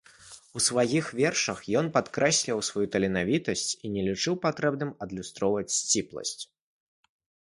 [0.59, 6.41] У сваіх вершаў ён падкрэсліваў сваю таленавітасць і не лічыў патрэбным адлюстроўваць сціпласць.